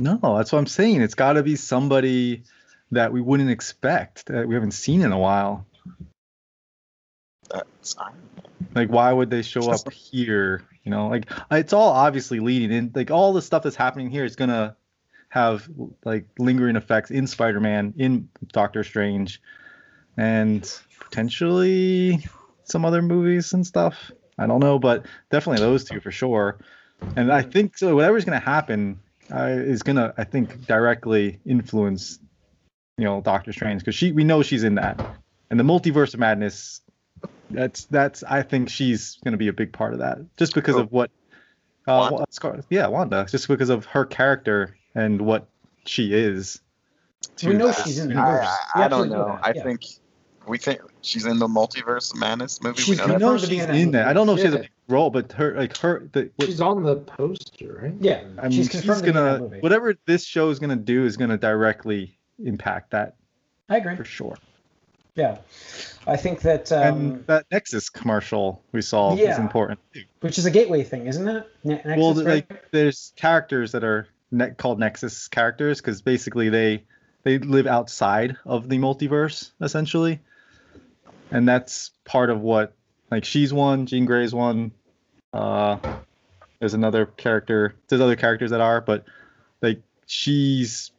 [0.00, 1.02] No, that's what I'm saying.
[1.02, 2.44] It's got to be somebody
[2.92, 5.66] that we wouldn't expect that we haven't seen in a while.
[7.50, 8.68] That's Iron Man.
[8.74, 10.64] Like, why would they show up here?
[10.84, 12.92] You know, like it's all obviously leading in.
[12.94, 14.76] Like all the stuff that's happening here is gonna
[15.28, 15.68] have
[16.04, 19.42] like lingering effects in Spider-Man, in Doctor Strange,
[20.16, 22.24] and potentially
[22.64, 24.10] some other movies and stuff.
[24.38, 26.58] I don't know, but definitely those two for sure.
[27.16, 27.94] And I think so.
[27.94, 28.98] Whatever's gonna happen
[29.32, 32.18] uh, is gonna, I think, directly influence,
[32.96, 35.00] you know, Doctor Strange because she, we know she's in that,
[35.50, 36.80] and the multiverse of madness.
[37.50, 38.22] That's that's.
[38.22, 40.80] I think she's gonna be a big part of that, just because Oh.
[40.80, 41.10] of what.
[41.86, 42.14] Uh, Wanda?
[42.16, 45.48] Wa- Scar- yeah, Wanda, just because of her character and what
[45.86, 46.60] she is.
[47.42, 48.32] We know that she's in the universe.
[48.34, 48.56] universe.
[48.74, 49.38] I, I don't know know.
[49.42, 49.62] I yeah.
[49.62, 49.82] think
[50.46, 52.82] we think she's in the multiverse of madness movie.
[52.82, 53.26] She's we know We confirmed that.
[53.26, 54.08] know she's in that in that.
[54.08, 56.46] I don't know if she has a big role, but her like her the what,
[56.48, 57.94] She's on the poster, right?
[58.00, 60.58] Yeah, I mean, she's she's, confirmed to be in that gonna whatever this show is
[60.58, 63.16] gonna do is gonna directly impact that
[63.70, 63.96] I agree.
[63.96, 64.36] for sure.
[65.18, 65.38] Yeah,
[66.06, 69.40] I think that um, and that Nexus commercial we saw is Yeah.
[69.40, 69.80] important.
[70.20, 71.44] which is a gateway thing, isn't it?
[71.64, 72.48] Ne- Nexus, well, right?
[72.48, 76.84] like there's characters that are ne- called Nexus characters because basically they
[77.24, 80.20] they live outside of the multiverse essentially,
[81.32, 82.74] and that's part of what
[83.10, 84.70] like she's one, Jean Grey's one.
[85.32, 85.78] Uh,
[86.60, 87.74] there's another character.
[87.88, 89.04] There's other characters that are, but
[89.62, 90.92] like she's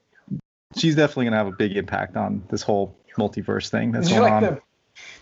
[0.76, 4.22] she's definitely gonna have a big impact on this whole multiverse thing that's did you
[4.22, 4.44] like on.
[4.44, 4.62] the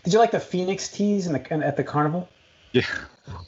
[0.04, 2.28] Did you like the Phoenix tease in the at the carnival?
[2.72, 2.82] Yeah.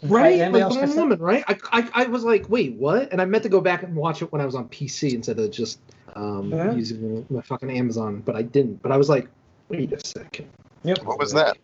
[0.03, 1.03] Right, Anybody like else the catch one that?
[1.03, 1.45] woman, right?
[1.49, 3.11] I, I, I was like, wait, what?
[3.13, 5.39] And I meant to go back and watch it when I was on PC instead
[5.39, 5.79] of just
[6.17, 8.83] um, using my fucking Amazon, but I didn't.
[8.83, 9.29] But I was like,
[9.69, 10.49] wait a second.
[10.85, 11.03] Yep.
[11.05, 11.57] What was that?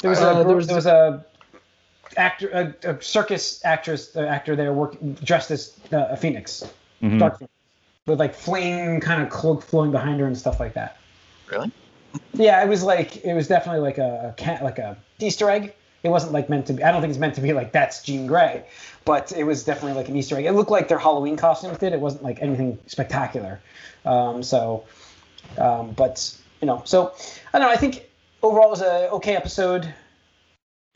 [0.00, 1.24] There was Uh, a there was- there was a
[2.16, 6.64] actor a, a circus actress uh, actor there working dressed as uh, a phoenix,
[7.02, 7.18] Mhm.
[7.18, 7.52] dark phoenix,
[8.06, 10.96] with like flame kind of cloak flowing behind her and stuff like that.
[11.50, 11.70] Really?
[12.34, 15.74] Yeah, it was like it was definitely like a, cat like a Easter egg.
[16.02, 16.84] It wasn't like meant to be.
[16.84, 18.64] I don't think it's meant to be like that's Jean Grey,
[19.04, 20.44] but it was definitely like an Easter egg.
[20.44, 21.92] It looked like their Halloween costumes did.
[21.92, 23.60] It wasn't like anything spectacular.
[24.04, 24.84] Um, so,
[25.58, 27.14] um, but you know, so
[27.52, 27.72] I don't know.
[27.72, 28.08] I think
[28.42, 29.92] overall it was a okay episode.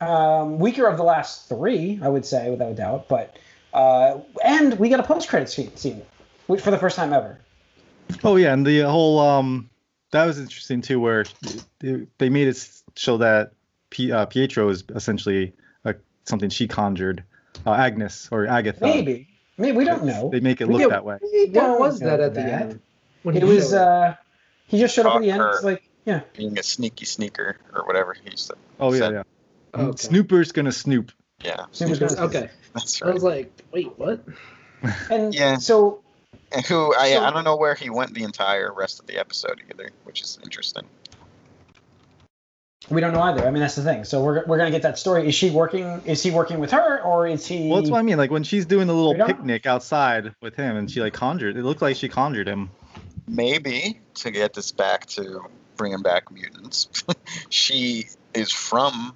[0.01, 3.09] Um, weaker of the last three, I would say, without a doubt.
[3.09, 3.37] But
[3.75, 6.03] uh, and we got a post credit scene, scene
[6.47, 7.39] which- for the first time ever.
[8.25, 9.69] Oh yeah, and the whole um
[10.13, 11.25] that was interesting too, where
[11.79, 13.53] they, they made it s- show that
[13.91, 15.53] P, uh, Pietro is essentially
[15.85, 15.93] uh
[16.25, 17.25] something she conjured,
[17.67, 18.85] uh, Agnes or Agatha.
[18.85, 20.31] Maybe, maybe we don't know.
[20.31, 21.19] They make it look don't- that way.
[21.23, 22.63] We What don't was that at the that.
[22.63, 22.81] end?
[23.23, 24.15] When It he was uh
[24.67, 25.43] he just showed up at the end.
[25.43, 26.21] It's like yeah.
[26.37, 28.57] Being a sneaky sneaker or whatever he said.
[28.79, 29.23] Oh yeah, said- yeah.
[29.75, 29.97] Okay.
[29.97, 31.13] Snooper's gonna snoop.
[31.45, 32.51] Yeah, Snoop was gonna- Okay.
[32.75, 34.25] that's I was like, wait, what?
[35.11, 35.57] And Yeah.
[35.59, 36.03] so
[36.53, 39.19] And who I So- I don't know where he went the entire rest of the
[39.19, 40.85] episode either, which is interesting.
[42.89, 43.47] we don't know either.
[43.47, 44.03] I mean that's the thing.
[44.05, 45.29] So we're we're gonna get that story.
[45.29, 48.03] Is she working is he working with her or is he Well, that's what I
[48.03, 48.17] mean.
[48.17, 51.13] Like when she's doing the little We don't- picnic outside with him, and she like
[51.13, 51.57] conjured.
[51.57, 52.71] It looked like she conjured him.
[53.29, 55.43] Maybe to get this back to
[55.77, 56.89] bringing back mutants,
[57.49, 59.15] she is from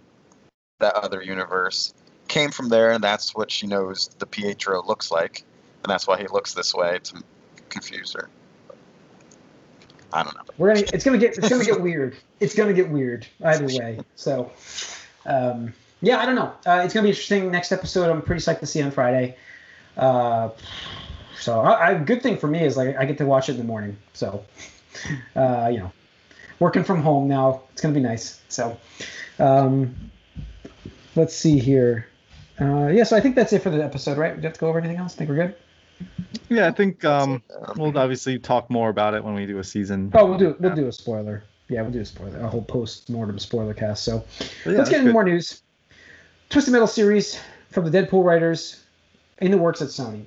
[0.78, 1.94] that other universe,
[2.28, 5.42] came from there, and that's what she knows the Pietro looks like,
[5.84, 7.22] and that's why he looks this way to
[7.68, 8.28] confuse her.
[10.12, 10.42] I don't know.
[10.58, 12.16] we're gonna it's gonna get it's gonna get weird.
[12.40, 14.00] It's gonna get weird either way.
[14.16, 14.50] So
[15.26, 16.52] um yeah, I don't know.
[16.66, 17.50] Uh, it's gonna be interesting.
[17.50, 19.36] Next episode I'm pretty psyched to see on Friday.
[19.96, 20.50] Uh
[21.40, 23.58] so I, I good thing for me is like I get to watch it in
[23.58, 23.96] the morning.
[24.14, 24.44] So
[25.36, 25.92] uh, you know,
[26.60, 28.40] working from home now, it's gonna be nice.
[28.48, 28.78] So
[29.38, 29.94] um
[31.16, 32.08] let's see here.
[32.60, 34.36] Uh, yeah, so I think that's it for the episode, right?
[34.36, 35.14] We have to go over anything else.
[35.14, 35.56] I think we're good.
[36.48, 37.42] Yeah, I think um
[37.76, 40.10] we'll obviously talk more about it when we do a season.
[40.14, 41.44] Oh, we'll do we'll do a spoiler.
[41.68, 44.04] Yeah, we'll do a spoiler, a whole post mortem spoiler cast.
[44.04, 44.24] So
[44.66, 45.12] yeah, let's get into good.
[45.12, 45.62] more news.
[46.50, 48.82] Twisted Metal series from the Deadpool writers
[49.38, 50.24] in the works at Sony.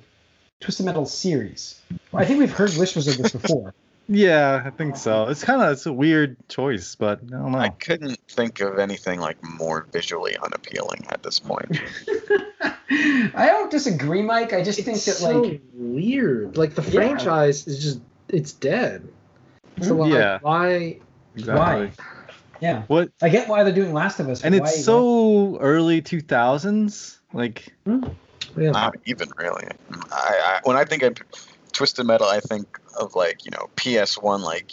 [0.60, 1.80] Twisted Metal series.
[2.12, 3.74] Well, I think we've heard whispers of this before.
[4.10, 5.28] Yeah, I think so.
[5.28, 7.58] It's kind of it's a weird choice, but I don't know.
[7.58, 11.78] I couldn't think of anything like more visually unappealing at this point.
[12.90, 14.52] I don't disagree, Mike.
[14.52, 16.56] I just think that so like weird.
[16.56, 16.90] Like the Yeah.
[16.90, 19.06] franchise is just it's dead.
[19.82, 20.00] So hmm?
[20.00, 20.38] like, Yeah.
[20.42, 20.98] why?
[21.36, 21.90] exactly.
[22.60, 23.10] yeah, What?
[23.22, 24.42] I get why they're doing Last of Us.
[24.42, 27.18] And but it's why- so early 2000s.
[27.32, 28.04] Like hmm.
[28.56, 28.70] Yeah.
[28.70, 29.66] Not even really.
[30.10, 31.16] I, I when I think of
[31.72, 34.72] Twisted Metal, I think of like you know PS1 like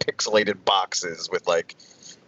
[0.00, 1.74] pixelated boxes with like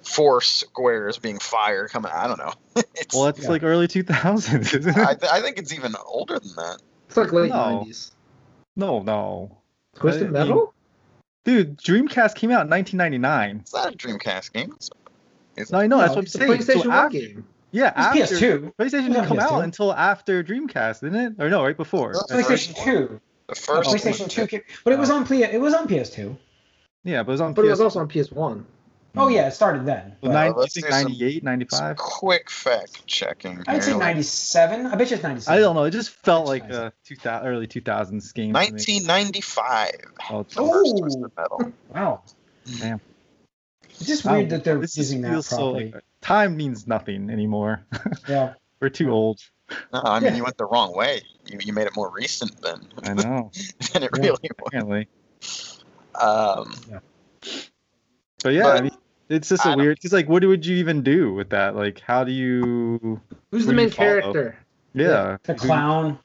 [0.02, 2.10] four squares being fire coming.
[2.14, 2.52] I don't know.
[2.94, 3.48] it's, Well, it's Yeah.
[3.50, 6.78] like early 2000s, isn't I, th- I think it's even older than that.
[7.08, 7.84] It's like late No.
[7.86, 8.12] 90s.
[8.76, 9.58] No, no.
[9.96, 10.74] Twisted I mean- Metal?
[11.44, 13.60] Dude, Dreamcast came out in 1999.
[13.60, 14.74] It's not a Dreamcast game.
[15.56, 16.50] It's- No, I know, No, that's what I'm It's a saying.
[16.52, 17.46] PlayStation So after, game.
[17.72, 18.72] yeah, It was after PS2.
[18.78, 19.64] PlayStation didn't was come out PS2.
[19.64, 21.42] until after Dreamcast, didn't it?
[21.42, 22.12] Or no, right before.
[22.12, 22.84] No, PlayStation one.
[23.08, 23.20] 2.
[23.48, 26.36] The first PlayStation 2 came, but it was uh, on P- it was on PS2.
[27.02, 28.64] Yeah, but it was on But it was also on PS1.
[29.16, 30.16] Oh yeah, it started then.
[30.20, 31.96] Well, but- nine- let's I think do some- 98, 95.
[31.96, 33.62] Quick fact checking.
[33.66, 34.87] I'd say 97.
[34.87, 35.57] I bet you it's 97.
[35.57, 35.85] I don't know.
[35.85, 38.53] It just felt like a 2000, early 2000s game.
[38.53, 39.90] 1995.
[40.31, 41.18] Oh, it's- The first
[41.51, 41.73] Oh.
[41.94, 42.23] Wow.
[42.79, 43.01] Damn.
[43.88, 45.90] It's just Wow, weird that they're this using that feels so properly.
[45.92, 47.85] like time means nothing anymore.
[48.29, 48.55] yeah.
[48.81, 49.40] We're too old.
[49.92, 50.37] No, I mean Yeah.
[50.37, 51.23] you went the wrong way.
[51.46, 53.51] You, you made it more recent than I know.
[53.92, 54.20] than it Yeah.
[54.23, 54.38] really was.
[54.66, 55.09] Apparently.
[56.20, 56.75] Um,
[58.42, 58.96] But yeah, But- I mean,
[59.29, 59.96] it's just I a don't- weird.
[59.98, 61.76] Because like, what would you even do with that?
[61.76, 63.20] Like, how do you?
[63.50, 64.59] Who's the do you main character?
[64.94, 65.37] Yeah.
[65.44, 66.18] The who- clown.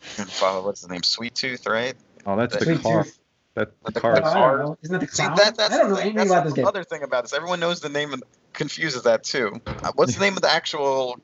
[0.00, 1.02] follow what's his name?
[1.02, 1.94] Sweet Tooth, right?
[2.26, 3.04] Oh, that's the Sweet car.
[3.04, 3.18] Tooth.
[3.54, 4.12] That the The car.
[4.14, 4.58] Oh, It's I hard.
[4.60, 4.78] don't know.
[4.82, 6.02] Isn't that the See that that's I don't know the thing.
[6.02, 6.66] anything That's about this game.
[6.66, 7.32] other thing about this.
[7.32, 9.60] Everyone knows the name and confuses that too.
[9.66, 11.18] Uh, What's the name of the actual?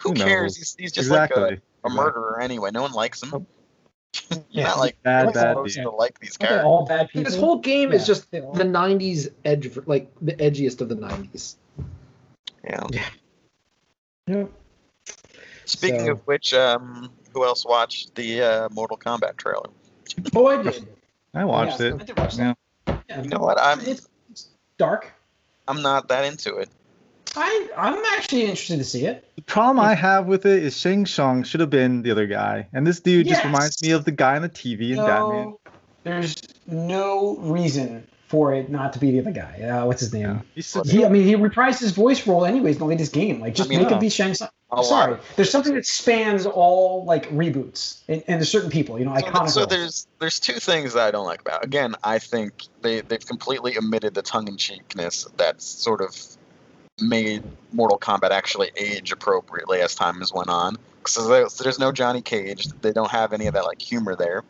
[0.00, 0.56] Who Who cares?
[0.56, 1.42] He's, he's just exactly.
[1.42, 2.70] like a, a murderer anyway.
[2.72, 3.46] No one likes him.
[4.30, 4.64] You're Yeah.
[4.68, 5.44] not like Bad, What's bad.
[5.44, 5.50] that?
[5.52, 5.84] supposed dude.
[5.84, 6.66] to like these Aren't they characters.
[6.66, 7.30] all bad people?
[7.30, 11.56] This whole game is just the 90s edge, like the edgiest of the 90s.
[12.64, 12.86] Yeah.
[14.26, 14.44] Yeah.
[15.64, 19.70] Speaking So- of which, um, who else watched the uh, Mortal Kombat trailer?
[20.34, 20.86] Oh, I did.
[21.34, 21.94] I watched Yeah, it.
[22.02, 22.54] I did watch Yeah.
[23.08, 23.22] Yeah.
[23.22, 23.58] You know what?
[23.58, 25.10] I'm It's, it's dark.
[25.66, 26.68] I'm not that into it.
[27.36, 29.24] I I'm actually interested to see it.
[29.36, 32.68] The problem I have with it is Shang Tsung should have been the other guy,
[32.72, 35.44] and this dude just reminds me of the guy on the TV in Batman.
[35.46, 35.60] No,
[36.04, 39.60] there's no reason for it not to be the other guy.
[39.62, 40.22] Uh, what's his name?
[40.22, 40.38] Yeah.
[40.54, 43.40] He's so- He, I mean, he reprised his voice role anyways in the latest game.
[43.40, 43.96] Like, just I mean, make no.
[43.96, 44.48] him be Shang Tsung.
[44.70, 45.12] A I'm sorry.
[45.12, 45.20] lot.
[45.36, 49.22] There's something that spans all like reboots, and, and there's certain people, you know, So,
[49.26, 49.50] iconic.
[49.50, 49.68] so roles.
[49.70, 51.62] there's there's two things that I don't like about.
[51.62, 51.66] it.
[51.66, 56.16] Again, I think they they've completely omitted the tongue in cheekness that's sort of
[57.00, 60.76] made Mortal Kombat actually age appropriately as time has went on.
[60.98, 62.68] Because there's, there's no Johnny Cage.
[62.80, 64.44] They don't have any of that like humor there.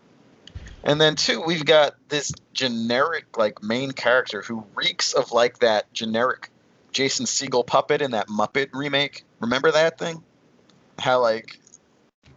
[0.84, 5.90] And then two, we've got this generic like main character who reeks of like that
[5.92, 6.50] generic
[6.90, 9.24] Jason Segel puppet in that Muppet remake.
[9.40, 10.22] Remember that thing?
[10.98, 11.58] How like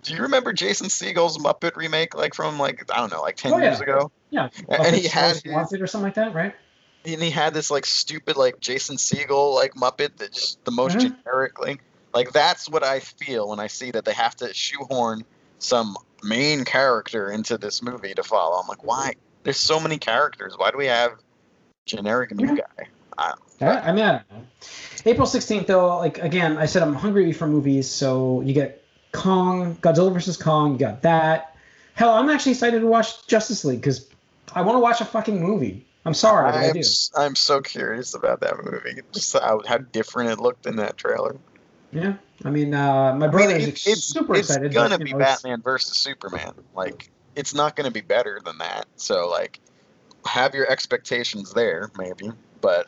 [0.03, 3.53] do you remember Jason Segel's Muppet remake like from like I don't know, like ten
[3.53, 3.63] Oh, yeah.
[3.65, 4.11] years ago?
[4.29, 6.55] yeah, and he had his- or something like that, right?
[7.13, 10.97] And he had this like stupid like Jason Segel like Muppet that just the most
[10.97, 11.15] Mhm.
[11.23, 11.81] generic like
[12.13, 15.23] like that's what I feel when I see that they have to shoehorn
[15.59, 18.59] some main character into this movie to follow.
[18.59, 19.15] I'm like, why?
[19.43, 20.53] There's so many characters.
[20.57, 21.11] Why do we have
[21.85, 22.55] generic new Yeah.
[22.77, 22.87] guy?
[23.17, 24.45] I, I mean, I don't know.
[25.05, 29.75] April 16th, though, like, again, I said I'm hungry for movies, so you get Kong,
[29.81, 31.55] Godzilla versus Kong, you got that.
[31.93, 34.07] Hell, I'm actually excited to watch Justice League because
[34.53, 35.85] I want to watch a fucking movie.
[36.05, 36.81] I'm sorry, but I I'm, do.
[37.15, 39.01] I'm so curious about that movie.
[39.11, 41.35] Just how, how different it looked in that trailer.
[41.91, 44.73] Yeah, I mean, uh, my I mean, is it- ex- it's super it's excited.
[44.73, 46.51] gonna but, be know, it's- Batman versus Superman.
[46.75, 48.85] Like, it's not gonna be better than that.
[48.97, 49.59] So, like,
[50.25, 52.31] have your expectations there, maybe.
[52.61, 52.87] But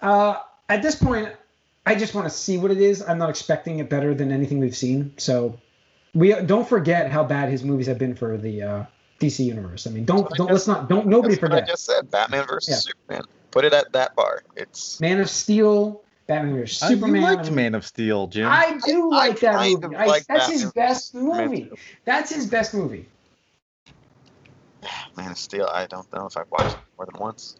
[0.00, 0.36] Uh,
[0.68, 1.30] at this point,
[1.86, 3.02] I just want to see what it is.
[3.06, 5.12] I'm not expecting it better than anything we've seen.
[5.16, 5.58] So,
[6.14, 8.84] we don't forget how bad his movies have been for the uh,
[9.20, 9.86] DC universe.
[9.86, 11.68] I mean, don't don't guess- let's not don't nobody that's what I forget.
[11.68, 12.76] just said Batman versus Yeah.
[12.76, 13.22] Superman.
[13.50, 14.42] Put it at that bar.
[14.56, 17.14] It's Man of Steel, Batman vs Uh, Superman.
[17.16, 18.46] you liked Man of Steel, Jim.
[18.46, 19.86] I do I like that movie.
[19.86, 21.70] of I, that's Batman his best movie.
[22.04, 23.06] That's his best movie.
[25.16, 25.68] Man of Steel.
[25.72, 27.56] I don't know if I've watched it more than once.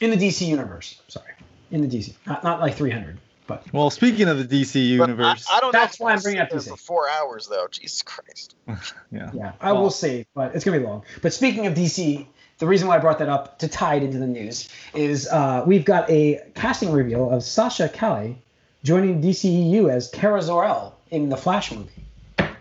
[0.00, 1.00] In the DC universe.
[1.08, 1.32] Sorry.
[1.70, 2.14] In the DC.
[2.26, 3.18] Not, not like 300,
[3.50, 6.04] but well, speaking of the DC universe, I, I don't That's know.
[6.04, 6.68] why I'm bringing up sit DC.
[6.68, 7.66] for four hours though.
[7.70, 8.54] Jesus Christ.
[9.12, 9.30] yeah.
[9.34, 11.02] yeah, I Well- will say, but it's going to be long.
[11.22, 12.26] But speaking of DC,
[12.58, 15.64] the reason why I brought that up to tie it into the news is uh,
[15.66, 18.36] we've got a casting reveal of Sasha Calle
[18.84, 21.90] joining DCEU as Kara Zor-El in the Flash movie.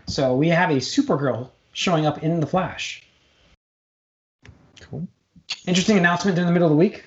[0.07, 3.03] So we have a Supergirl showing up in the Flash.
[4.81, 5.07] Cool.
[5.67, 7.03] Interesting announcement in the middle of the week.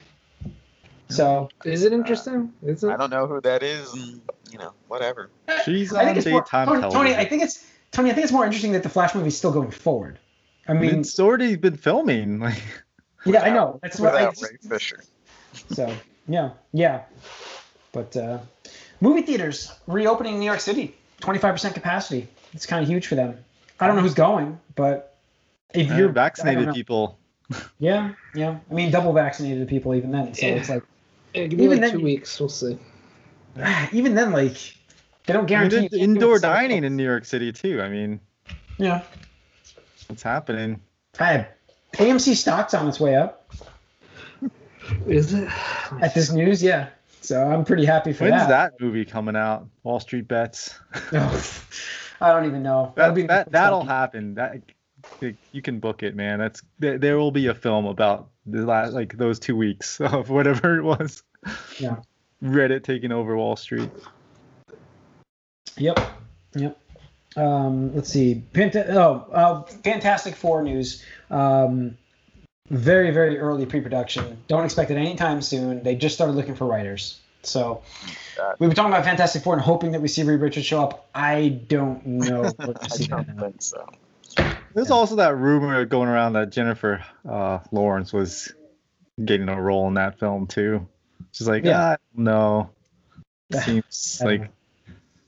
[1.13, 2.53] So Is it interesting?
[2.63, 4.21] Is I don't know who that is, and
[4.51, 5.31] you know, whatever.
[5.65, 7.05] She's I on it's more, daytime Tony, television.
[7.05, 8.11] Tony, I think it's Tony.
[8.11, 10.19] I think it's more interesting that the Flash movie is still going forward.
[10.69, 12.41] I I mean, mean, it's already been filming.
[13.25, 13.79] Like, yeah, I know.
[13.83, 15.01] That's what I just, Ray Fisher.
[15.71, 15.95] So
[16.27, 17.03] yeah, yeah.
[17.93, 18.39] But uh,
[19.01, 22.27] movie theaters reopening in New York City, 25% capacity.
[22.53, 23.39] It's kind of huge for them.
[23.79, 25.17] I don't know who's going, but
[25.73, 27.19] if uh, you're I don't vaccinated people.
[27.79, 28.59] yeah, yeah.
[28.71, 30.35] I mean, double vaccinated people even then.
[30.35, 30.55] So Yeah.
[30.55, 30.83] it's like
[31.35, 32.39] Yeah, give me Even like then- two weeks.
[32.39, 32.79] We'll see.
[33.93, 34.57] Even then, like
[35.27, 36.87] they don't guarantee there's you can't do indoor dining times.
[36.87, 37.81] in New York City too.
[37.83, 38.21] I mean,
[38.79, 39.03] Yeah,
[40.09, 40.81] it's happening.
[41.21, 41.47] I
[41.95, 43.51] AMC stock's on its way up
[45.07, 45.49] Is it?
[46.01, 46.63] at this news.
[46.63, 46.89] Yeah,
[47.21, 48.73] so I'm pretty happy for When's that.
[48.73, 49.67] When's that movie coming out?
[49.83, 50.75] Wall Street Bets.
[51.13, 52.93] Oh, I don't even know.
[52.95, 54.35] That, be that that'll happen.
[54.35, 54.63] That
[55.51, 56.39] you can book it, man.
[56.39, 60.31] That's there, there will be a film about the last like those two weeks of
[60.31, 61.23] whatever it was.
[61.79, 61.97] Yeah.
[62.43, 63.91] Reddit taking over Wall Street.
[65.77, 66.01] Yep.
[66.55, 66.79] Yep.
[67.37, 68.43] Um, let's see.
[68.53, 71.05] Panta- oh, uh, Fantastic Four news.
[71.31, 71.97] Um,
[72.69, 74.43] very, very early pre-production.
[74.49, 75.83] Don't expect it anytime soon.
[75.83, 77.21] They just started looking for writers.
[77.43, 77.83] So
[78.37, 78.57] God.
[78.59, 81.09] we've been talking about Fantastic Four and hoping that we see Reed Richards show up.
[81.15, 82.45] I don't know.
[82.47, 83.39] if we're gonna I see don't that.
[83.41, 83.89] think so.
[84.75, 88.53] There's also that rumor going around that Jennifer uh, Lawrence was
[89.23, 90.87] getting a role in that film too.
[91.33, 91.81] She's like, Yeah.
[91.81, 92.71] ah, I don't know.
[93.65, 94.49] Seems I like know.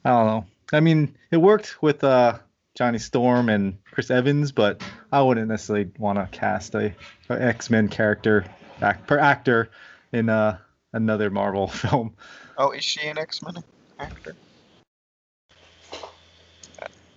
[0.04, 0.46] I don't know.
[0.72, 2.38] I mean, it worked with uh,
[2.74, 6.94] Johnny Storm and Chris Evans, but I wouldn't necessarily want to cast a,
[7.28, 8.44] a X Men character
[8.80, 9.70] act, per actor
[10.12, 10.58] in uh,
[10.92, 12.14] another Marvel film.
[12.56, 13.62] Oh, is she an X Men
[13.98, 14.34] actor?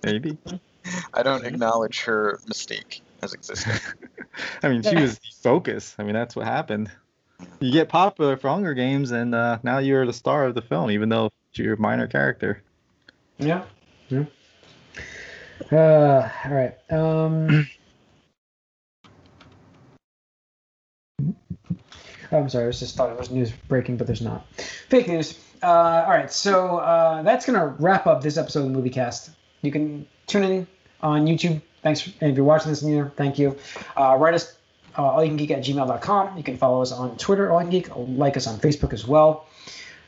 [0.04, 0.36] Maybe.
[1.14, 3.72] I don't acknowledge her mystique as existing.
[4.62, 5.94] I mean, she was the focus.
[5.98, 6.90] I mean, that's what happened.
[7.60, 10.90] You get popular for Hunger Games, and uh, now you're the star of the film,
[10.90, 12.62] even though you're a minor character.
[13.38, 13.64] Yeah.
[14.08, 14.24] Yeah.
[15.70, 16.76] Uh, all right.
[16.90, 17.68] Um,
[22.32, 22.64] oh, I'm sorry.
[22.64, 24.46] I was just thought it was news breaking, but there's not.
[24.88, 25.38] Fake news.
[25.62, 26.30] Uh, all right.
[26.30, 29.30] So uh, that's gonna wrap up this episode of the Movie Cast.
[29.62, 30.66] You can tune in
[31.02, 31.60] on YouTube.
[31.82, 32.00] Thanks.
[32.00, 33.56] For, if you're watching this here, thank you.
[33.96, 34.56] Uh, write us
[34.96, 36.36] uh, allyoucangeek at gmail.com.
[36.36, 38.18] You can follow us on Twitter, All You Can Geek.
[38.18, 39.46] Like us on Facebook as well.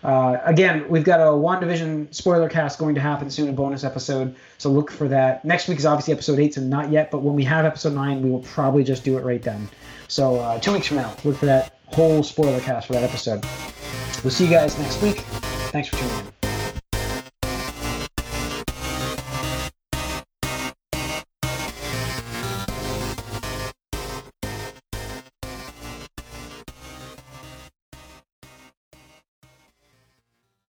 [0.02, 4.34] Uh, again, we've got a WandaVision spoiler cast going to happen soon, a bonus episode.
[4.58, 5.44] So look for that.
[5.44, 7.10] Next week is obviously episode eight, so not yet.
[7.10, 9.68] But when we have episode nine, we will probably just do it right then.
[10.08, 13.44] So uh, two weeks from now, look for that whole spoiler cast for that episode.
[14.24, 15.18] We'll see you guys next week.
[15.70, 16.39] Thanks for tuning in.